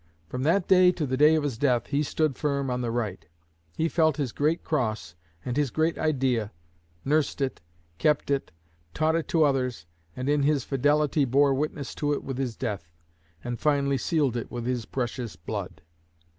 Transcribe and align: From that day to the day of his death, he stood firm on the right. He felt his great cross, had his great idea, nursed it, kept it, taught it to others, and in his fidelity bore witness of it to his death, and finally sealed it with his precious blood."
From 0.27 0.41
that 0.41 0.67
day 0.67 0.91
to 0.93 1.05
the 1.05 1.15
day 1.15 1.35
of 1.35 1.43
his 1.43 1.59
death, 1.59 1.85
he 1.85 2.01
stood 2.01 2.35
firm 2.35 2.71
on 2.71 2.81
the 2.81 2.89
right. 2.89 3.23
He 3.77 3.87
felt 3.87 4.17
his 4.17 4.31
great 4.31 4.63
cross, 4.63 5.13
had 5.41 5.57
his 5.57 5.69
great 5.69 5.95
idea, 5.95 6.51
nursed 7.05 7.39
it, 7.39 7.61
kept 7.99 8.31
it, 8.31 8.51
taught 8.95 9.15
it 9.15 9.27
to 9.27 9.43
others, 9.43 9.85
and 10.15 10.27
in 10.27 10.41
his 10.41 10.63
fidelity 10.63 11.23
bore 11.23 11.53
witness 11.53 11.89
of 12.01 12.13
it 12.13 12.25
to 12.25 12.33
his 12.41 12.55
death, 12.57 12.91
and 13.43 13.59
finally 13.59 13.99
sealed 13.99 14.35
it 14.35 14.49
with 14.49 14.65
his 14.65 14.85
precious 14.87 15.35
blood." 15.35 15.83